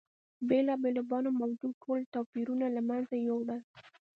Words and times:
بېلا 0.47 0.73
بېلو 0.83 1.01
بڼو 1.11 1.31
موجود 1.41 1.73
ټول 1.83 1.99
توپیرونه 2.13 2.63
یې 2.67 2.73
له 2.75 2.81
منځه 2.89 3.15
یوړل. 3.27 3.61